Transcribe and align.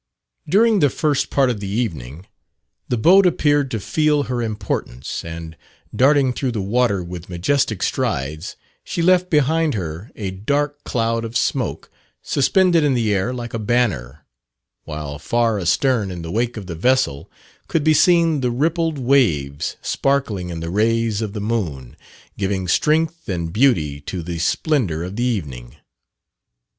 During 0.49 0.79
the 0.79 0.89
first 0.89 1.29
part 1.29 1.51
of 1.51 1.59
the 1.59 1.67
evening, 1.67 2.25
the 2.89 2.97
boat 2.97 3.27
appeared 3.27 3.69
to 3.69 3.79
feel 3.79 4.23
her 4.23 4.41
importance, 4.41 5.23
and, 5.23 5.55
darting 5.95 6.33
through 6.33 6.53
the 6.53 6.59
water 6.59 7.03
with 7.03 7.29
majestic 7.29 7.83
strides, 7.83 8.55
she 8.83 9.03
left 9.03 9.29
behind 9.29 9.75
her 9.75 10.09
a 10.15 10.31
dark 10.31 10.83
cloud 10.85 11.23
of 11.23 11.37
smoke 11.37 11.91
suspended 12.23 12.83
in 12.83 12.95
the 12.95 13.13
air 13.13 13.31
like 13.31 13.53
a 13.53 13.59
banner; 13.59 14.25
while, 14.85 15.19
far 15.19 15.59
astern 15.59 16.09
in 16.09 16.23
the 16.23 16.31
wake 16.31 16.57
of 16.57 16.65
the 16.65 16.73
vessel, 16.73 17.29
could 17.67 17.83
be 17.83 17.93
seen 17.93 18.39
the 18.41 18.49
rippled 18.49 18.97
waves 18.97 19.75
sparkling 19.83 20.49
in 20.49 20.61
the 20.61 20.71
rays 20.71 21.21
of 21.21 21.33
the 21.33 21.39
moon, 21.41 21.95
giving 22.39 22.67
strength 22.67 23.29
and 23.29 23.53
beauty 23.53 23.99
to 24.01 24.23
the 24.23 24.39
splendour 24.39 25.03
of 25.03 25.15
the 25.15 25.23
evening. 25.23 25.75